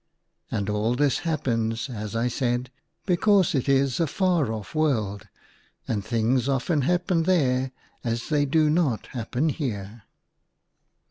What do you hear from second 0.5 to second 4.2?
all this happens, as I said, because it is a